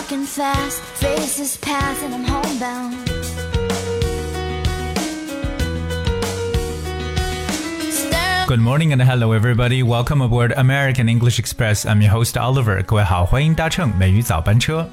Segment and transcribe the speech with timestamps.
[0.00, 2.96] walking fast, faces pass, and I'm homebound.
[8.46, 9.82] Good morning and hello everybody.
[9.82, 11.84] Welcome aboard American English Express.
[11.84, 12.82] I'm your host Oliver.
[12.84, 14.88] 各位好，欢迎搭乘美语早班车。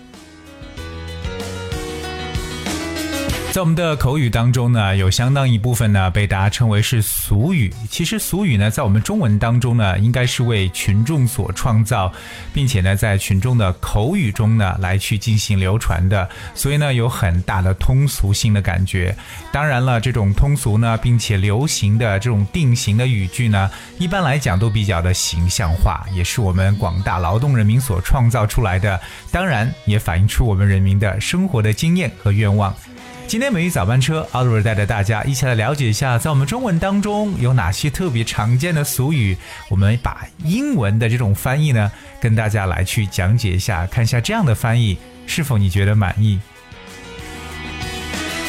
[3.59, 7.75] 在我们的口语当中呢，有相当一部分呢被大家称为是俗语。
[7.91, 12.13] 其实俗语呢，在我们中文当中呢，应该是为群众所创造，
[12.55, 19.13] 并且呢，在群众的口语中呢来去进行流传的，所以呢，有很大的通俗性的感觉。
[19.51, 23.69] 当然了，这种通俗呢，并且流行的这种定型的语句呢，
[23.99, 29.01] 一般来讲都比较的形象化，也是我们广大劳动人民所创造出来的。
[29.33, 32.73] 当然，也反映出我们人民的生活的经验和愿望。
[33.28, 39.36] 今天美语早班车，Oliver 带着大家一起来了解一下，在我们中文当中有哪些特别常见的俗语。
[39.70, 41.92] 我们把英文的这种翻译呢，
[42.22, 46.40] 跟大家来去讲解一下，看一下这样的翻译是否你觉得满意。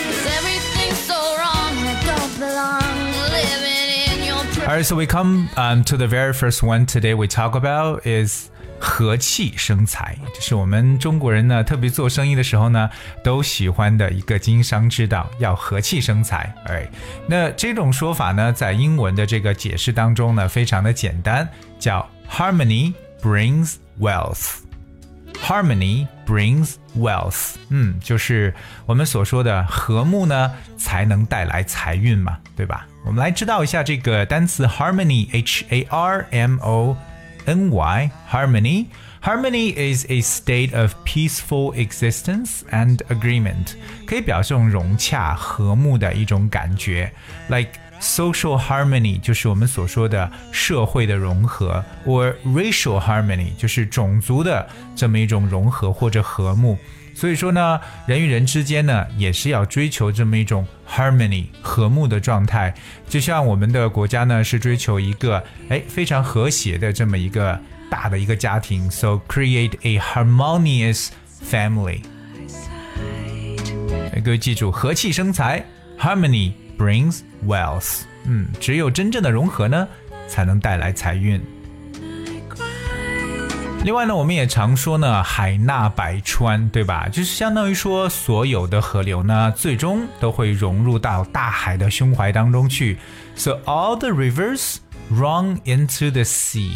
[0.03, 2.83] Cause everything's so wrong, I don't belong
[3.31, 7.15] living in your All right, so we come um, to the very first one today.
[7.15, 8.48] We talk about is
[8.80, 12.90] 和气生财，这是我们中国人呢特别做生意的时候呢
[13.24, 16.54] 都喜欢的一个经商之道，要和气生财。
[16.66, 16.90] 哎，
[17.28, 24.60] 那这种说法呢，在英文的这个解释当中呢，非常的简单，叫 Harmony brings wealth。
[25.42, 28.54] Harmony brings wealth，嗯，就是
[28.86, 32.86] 我们所说的和睦呢，才能带来财运嘛，对吧？
[33.06, 36.98] 我们来知道一下这个单词 harmony，h a r m o
[37.47, 43.75] n y harmony。Harmony is a state of peaceful existence and agreement，
[44.07, 47.13] 可以表示这种融洽、和睦的一种感觉，
[47.49, 56.77] like。Social harmony 就是我们所说的社会的融合，or racial harmony 就是种族的这么一种融合或者和睦。
[57.20, 62.74] 所以说呢，人与人之间呢，也是要追求这么一种 harmony 和睦的状态。
[63.10, 67.60] 就像我们的国家呢，是追求一个哎非常和谐的这么一个
[67.90, 71.10] 大的一个家庭，so create a harmonious
[71.44, 72.00] family。
[74.24, 75.62] 各位记住，和气生财
[76.00, 76.54] ，harmony。
[76.78, 78.04] brings wealth。
[78.24, 79.86] 嗯，只有真正的融合呢，
[80.30, 81.59] 才能带来财运。
[83.90, 87.10] 另外呢，我们也常说呢，海纳百川，对吧？
[87.12, 93.00] 就是相当于说，所有的河流呢，最终都会融入到大海的胸怀当中去。
[93.36, 94.76] So all the rivers
[95.10, 96.74] run into the sea。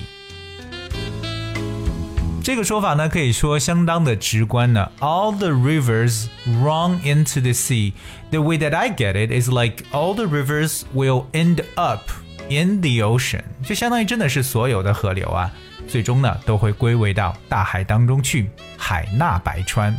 [2.43, 4.91] 这个说法呢，可以说相当的直观呢。
[4.99, 6.25] All the rivers
[6.63, 7.93] run into the sea.
[8.31, 12.09] The way that I get it is like all the rivers will end up
[12.49, 13.43] in the ocean.
[13.63, 15.51] 就相当于真的是所有的河流啊，
[15.87, 19.95] 最终呢都会归为到大海当中去，海纳百川。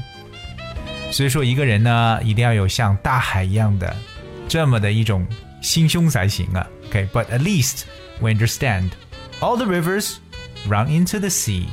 [1.11, 3.95] 所以说，一个人呢，一定要有像大海一样的
[4.49, 5.25] 这么的一种
[5.63, 6.67] 心胸才行啊。
[6.89, 7.83] OK，but at least
[8.21, 8.91] we understand
[9.41, 10.17] all the rivers
[10.69, 11.67] run into the sea.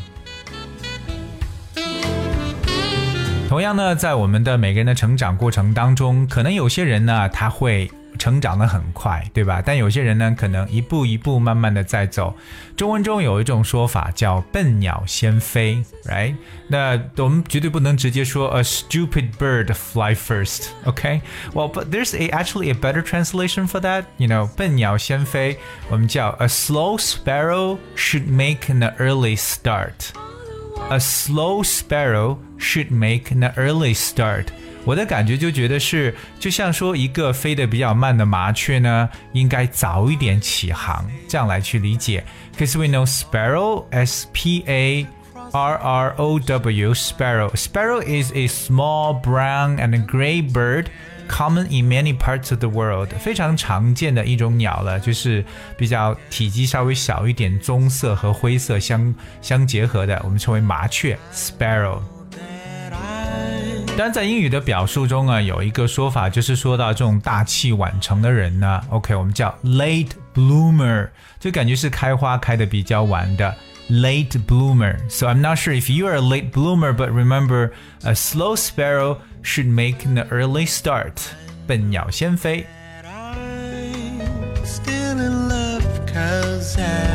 [3.49, 9.62] 同样呢，在我们的每个人的成长过程当中，可能有些人呢，他会成长的很快，对吧？
[9.64, 12.34] 但有些人呢，可能一步一步慢慢的在走。
[12.74, 16.34] 中文中有一种说法叫“笨鸟先飞 ”，right？
[16.68, 24.04] 那我们绝对不能直接说 “a stupid bird fly first”，OK？Well, but there's a actually a better translation for that.
[24.16, 25.58] You know，笨鸟先飞，
[25.90, 34.46] 我们叫 “a slow sparrow should make an early start”。A slow sparrow should make an early start。
[34.84, 42.24] 我的感觉就觉得是，就像说一个飞得比较慢的麻雀呢，应该早一点起航，这样来去理解。
[42.56, 45.06] Because we know sparrow, S P A
[45.52, 47.50] R R O W, sparrow.
[47.54, 50.86] Sparrow is a small brown and gray bird.
[51.28, 55.44] Common in many parts of the world，非常常见的一种鸟了，就是
[55.76, 59.12] 比较体积稍微小一点，棕色和灰色相
[59.42, 61.98] 相结合的，我们称为麻雀 （sparrow）。
[64.00, 71.08] 当然，在英语的表述中啊，有一个说法，就是说到这种大器晚成的人呢，OK，我们叫 late bloomer，
[71.40, 73.54] 就感觉是开花开的比较晚的。
[73.88, 74.98] late bloomer.
[75.08, 77.70] So I'm not sure if you are a late bloomer, but remember,
[78.02, 81.12] a slow sparrow should make an early start.
[81.66, 82.66] 笨鸟先飞。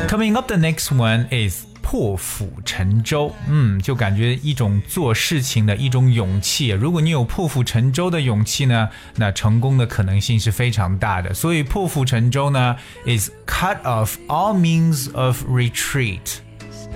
[0.07, 3.32] Coming up, the next one is 破釜沉舟。
[3.46, 6.70] 嗯，就感觉一种做事情的一种勇气。
[6.70, 11.32] 如果你有破釜沉舟的勇气呢，那成功的可能性是非常大的。
[11.32, 12.74] 所以破釜沉舟呢
[13.06, 16.38] ，is cut off all means of retreat.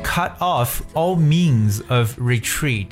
[0.03, 2.89] Cut off all means of retreat.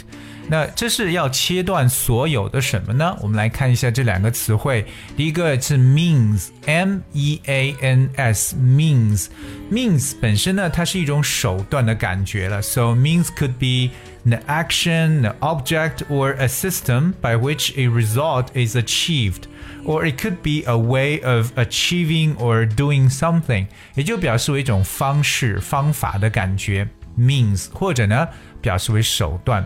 [0.50, 3.18] 那这是要切断所有的什么呢？
[3.22, 4.86] 我们来看一下这两个词汇。
[5.16, 12.62] 第一个是 means，m e a n s，means，means 本身呢，它是一种手段的感觉了。
[12.62, 13.92] So means could be
[14.30, 19.44] an action, an object, or a system by which a result is achieved.
[19.86, 26.88] Or it could be a way of achieving or doing something，也就表示为一种方式、方法的感觉，
[27.18, 28.28] means，或者呢
[28.62, 29.66] 表示为手段。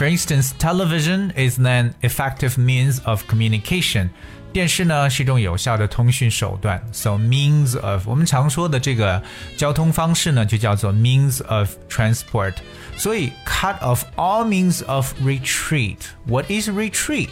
[0.00, 4.10] For instance, television is an effective means of communication.
[4.52, 9.22] 电视呢是一种有效的通讯手段，so means of 我们常说的这个
[9.56, 12.54] 交通方式呢就叫做 means of transport。
[12.96, 15.98] 所以 cut off all means of retreat.
[16.26, 17.28] What is retreat?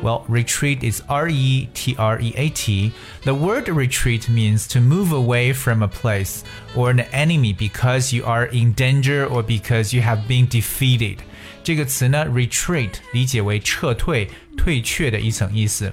[0.00, 2.92] Well, retreat is R E T R E A T.
[3.24, 6.44] The word retreat means to move away from a place
[6.76, 11.22] or an enemy because you are in danger or because you have been defeated.
[11.62, 15.92] 这个词呢，retreat 理解为撤退、退却的一层意思。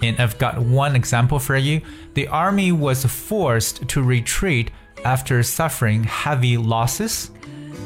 [0.00, 1.80] And I've got one example for you.
[2.14, 4.68] The army was forced to retreat
[5.04, 7.28] after suffering heavy losses.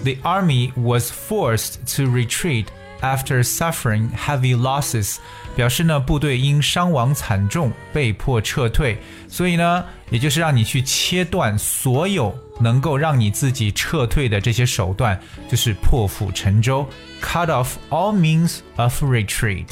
[0.04, 2.66] The army was forced to retreat
[3.01, 5.17] after suffering heavy losses，
[5.55, 15.19] 表示呢部队因伤亡惨重被迫撤退，所以呢，也就是让你去切断所有能够让你自己撤退的这些手段，
[15.49, 16.87] 就是破釜沉舟
[17.21, 19.67] ，cut off all means of retreat。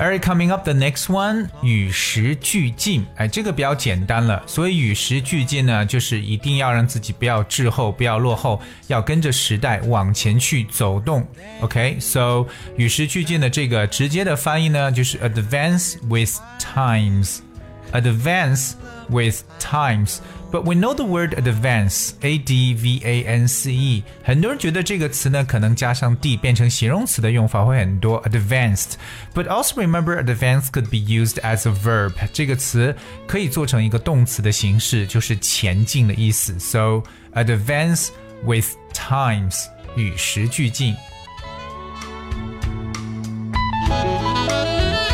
[0.00, 3.06] Alright, coming up the next one，与时俱进。
[3.16, 4.42] 哎，这个比较简单了。
[4.46, 11.26] 所以与时俱进呢，就是一定要让自己不要滞后，不要落后，要跟着时代往前去走动。
[11.60, 12.46] OK，so、okay?
[12.76, 18.72] 与时俱进的这个直接的翻译呢，就是 advance with times。advance
[19.08, 20.18] with times。
[20.54, 24.02] But we know the word advance, a d v a n c e。
[24.24, 32.14] 很多人觉得这个词呢，可能加上 d 变成形容词的用法会很多，advanced。But also remember, advance could be used as a verb。
[32.32, 32.96] 这个词
[33.28, 36.58] 可以做成一个动词的形式，就是前进的意思。
[36.58, 38.08] So advance
[38.44, 40.96] with times，与时俱进。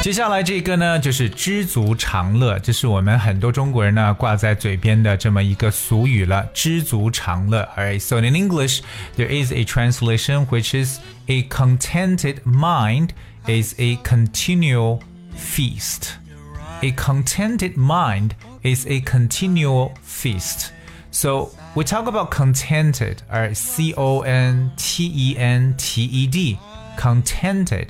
[0.02, 6.48] 接下来这个呢，就是知足常乐，这是我们很多中国人呢挂在嘴边的这么一个俗语了。
[6.54, 7.98] 知足常乐，Alright.
[7.98, 8.82] So in English,
[9.16, 13.08] there is a translation which is a contented mind
[13.48, 15.00] is a continual
[15.34, 16.12] feast.
[16.82, 20.70] A contented mind is a continual feast.
[21.10, 26.58] So we talk about contented, alright, C O N T E N T E D,
[26.96, 27.88] contented.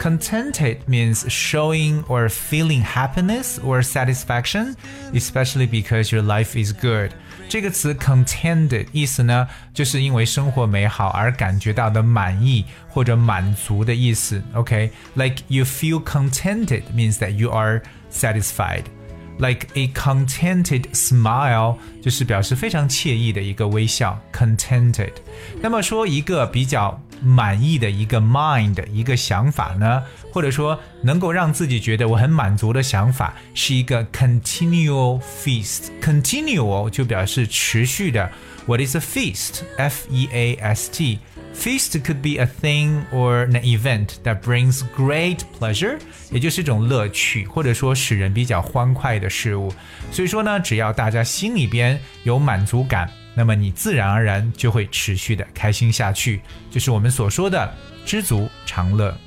[0.00, 4.74] Contented means showing or feeling happiness or satisfaction,
[5.12, 7.12] especially because your life is good.
[7.48, 14.42] 这个词 contented 意思呢，就是因为生活美好而感觉到的满意或者满足的意思。
[14.54, 15.42] OK，like、okay?
[15.48, 18.82] you feel contented means that you are satisfied.
[19.38, 25.12] Like a contented smile 就是表示非常惬意的一个微笑，contented。
[25.60, 30.03] 那么说一个比较 满意的一个 mind 一个想法呢，
[30.33, 35.89] 或者说能够让自己觉得我很满足的想法，是一个 continual feast。
[36.01, 38.29] continual 就表示持续的。
[38.65, 39.61] What is a feast?
[39.77, 41.19] F E A S T.
[41.53, 45.97] Feast could be a thing or an event that brings great pleasure，
[46.31, 49.73] 也就是一种乐趣，或者说使人比较欢快的事物。
[50.11, 53.09] 所以说呢，只要大家心里边有满足感。
[53.41, 57.73] 那么你自然而然就会持续的开心下去，就是我们所说的
[58.05, 59.17] 知足常乐。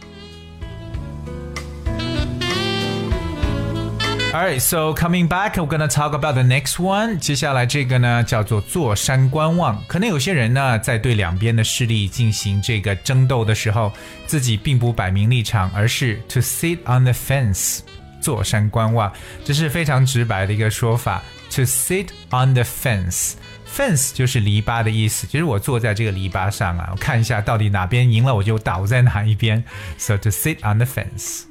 [4.33, 7.19] All right, so coming back, we're gonna talk about the next one.
[7.19, 9.85] 接下来这个呢叫做坐山观望。
[9.89, 13.93] 可能有些人呢在对两边的势力进行这个争斗的时候，
[14.29, 17.81] 自己并不摆明立场，而是 to sit on the fence，
[18.21, 19.13] 坐山观望。
[19.45, 23.33] 这是非常直白的一个说法，to sit on the fence。
[23.75, 29.65] Fence 就是篱笆的意思，就是我坐在这个篱笆上啊，我看一下到底哪边赢了，我就倒在哪一边。
[29.99, 31.43] So to sit on the fence.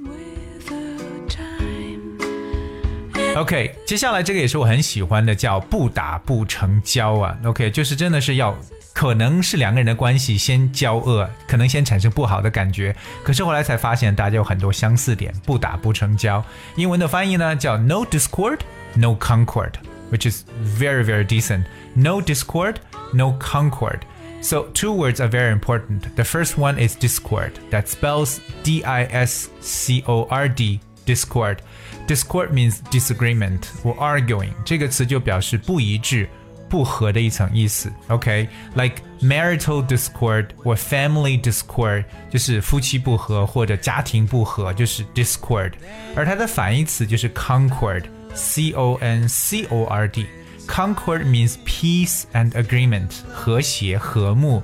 [3.36, 7.38] OK，接下来这个也是我很喜欢的，叫不打不成交啊。
[7.44, 8.56] OK，就是真的是要，
[8.94, 16.42] 可能是两个人的关系先交恶，可能先产生不好的感觉，可是后来才发现大家有很多相似点，不打不成交。
[16.78, 18.60] 英文的翻译呢叫 No discord,
[18.96, 19.74] no concord。
[20.12, 21.66] which is very, very decent.
[21.95, 22.81] No discord,
[23.13, 24.01] no concord.
[24.41, 26.15] So, two words are very important.
[26.15, 31.61] The first one is discord, that spells D I S C O R D, discord.
[32.07, 34.53] Discord means disagreement or arguing.
[34.65, 36.29] 这个词就表示不一致、
[36.69, 37.93] 不和的一层意思。
[38.07, 39.01] OK，like、okay?
[39.21, 45.73] marital discord or family discord 就是夫妻不和或者家庭不和，就是 discord。
[46.15, 50.27] 而它的反义词就是 concord，c o n c o r d。
[50.67, 54.63] Concord means peace and agreement，和谐和睦。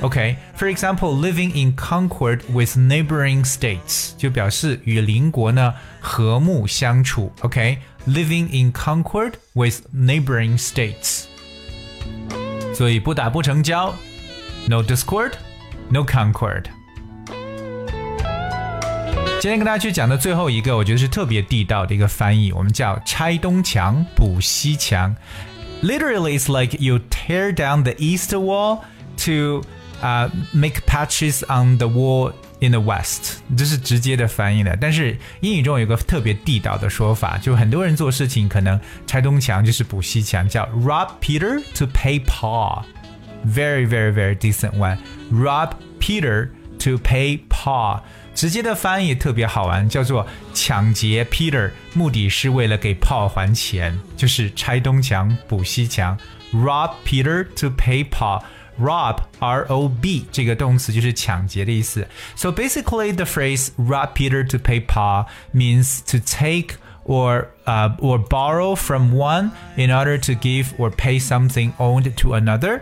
[0.00, 7.30] Okay, for example, living in concord with neighboring states 就表示与邻国呢和睦相处。
[7.42, 7.76] Okay,
[8.06, 11.24] living in concord with neighboring states。
[12.74, 13.94] 所以不打不成交，
[14.66, 15.32] no discord,
[15.90, 16.64] no concord。
[19.47, 25.15] 今天跟大家去讲的最后一个，我觉得是特别地道的一个翻译，我们叫拆东墙补西墙。
[25.81, 28.79] Literally, it's like you tear down the east wall
[29.23, 29.61] to
[30.01, 34.75] 啊、uh,，make patches on the wall in the west，这是直接的翻译的。
[34.81, 42.83] 但是英语中有个特别地道的说法，就很多人做事情可能拆东墙就是补西墙，叫 rob Peter to pay Paul。
[43.45, 44.97] Very very very decent one.
[45.31, 45.69] Rob
[46.01, 46.49] Peter
[46.79, 48.01] to pay Paul。
[48.36, 56.18] 直接的翻译特别好玩，叫做抢劫 Peter，目的是为了给 Paul 还钱，就是拆东墙补西墙。
[56.52, 62.08] Rob Peter to pay Paul。rob R O B 这个动词就是抢劫的意思。
[62.34, 68.74] So basically, the phrase "rob Peter to pay Paul" means to take or uh, or borrow
[68.74, 72.80] from one in order to give or pay something owned to another.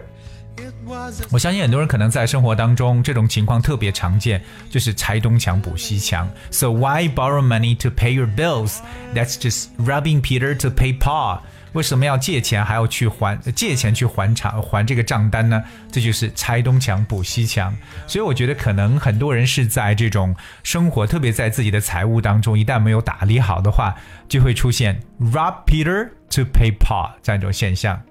[1.31, 6.29] 我相信很多人可能在生活当中这种情况特别常见，就是拆东墙补西墙。
[6.51, 8.77] So why borrow money to pay your bills?
[9.13, 11.39] That's just rubbing Peter to pay Paul.
[11.73, 15.61] 为什么要借钱还要去还借钱去还偿还这个账单呢？
[15.91, 17.75] 这就是拆东墙补西墙。
[18.07, 20.33] 所以我觉得可能很多人是在这种
[20.63, 23.93] 生活，特别在自己的财务当中，一旦没有打理好的话，
[24.29, 28.01] 就会出现 rob Peter to pay Paul 这样一种现象。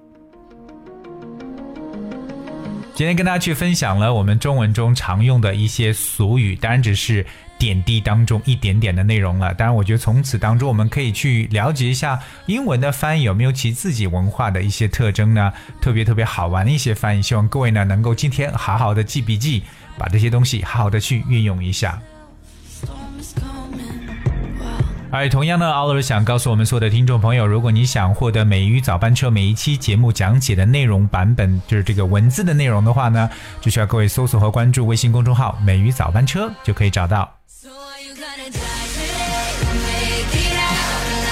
[2.95, 7.25] 今天跟大家去分享了我们中文中常用的一些俗语，当然只是
[7.59, 9.53] 点滴当中一点点的内容了。
[9.53, 15.51] 当然，我觉得从此当中我们可以去了解一下英文的翻译有没有其自己文化的一些特征呢？
[15.81, 19.63] 特别特别好玩的一些翻译，希望各位呢能够今天好好的记笔记，
[19.97, 22.01] 把这些东西好好的去运用一下。
[25.17, 33.29] 而同样呢，Oliver 想告诉我们所有的听众朋友，如果你想获得美语早班车每一期节目讲解的内容版本，就是这个文字的内容的话呢，
[33.61, 37.33] 就需要各位搜索和关注微信公众号“美语早班车”就可以找到。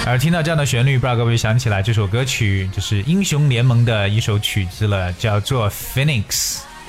[0.06, 6.24] 而听到这样的旋律，不知道各位想起来这首歌曲就是英雄联盟的一首曲子了，叫做《Phoenix》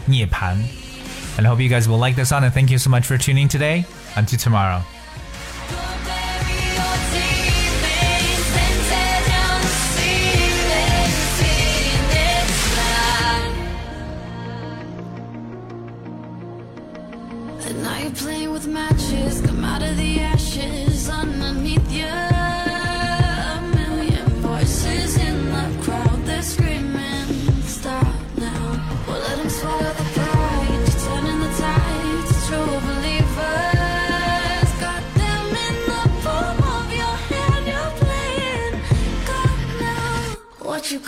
[0.04, 0.56] 涅槃。
[1.36, 3.48] And I hope you guys will like the song and thank you so much for tuning
[3.48, 3.82] today.
[4.14, 4.80] Until tomorrow.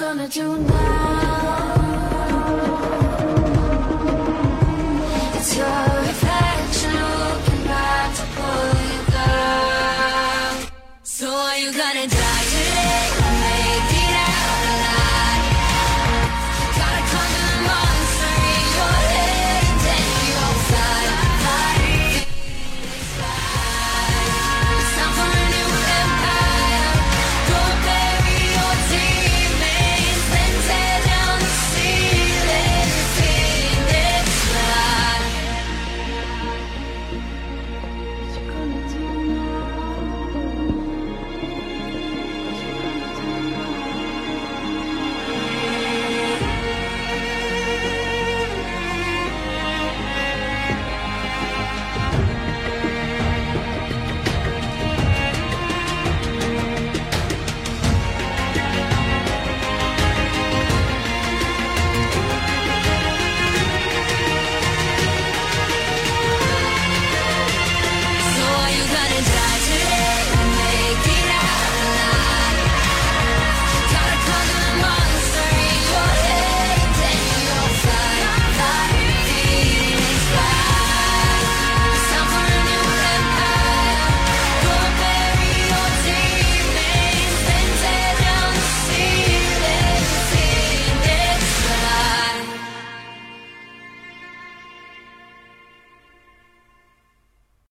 [0.07, 1.66] Gonna do now?